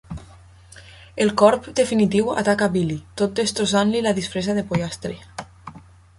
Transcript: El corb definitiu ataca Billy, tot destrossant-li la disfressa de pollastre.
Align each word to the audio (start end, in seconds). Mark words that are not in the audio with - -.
El 1.25 1.29
corb 1.41 1.67
definitiu 1.79 2.31
ataca 2.43 2.71
Billy, 2.77 2.97
tot 3.23 3.37
destrossant-li 3.41 4.03
la 4.09 4.17
disfressa 4.23 4.59
de 4.61 4.67
pollastre. 4.73 5.17